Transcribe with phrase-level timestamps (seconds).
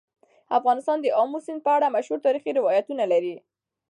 [0.57, 3.35] افغانستان د آمو سیند په اړه مشهور تاریخي روایتونه لري.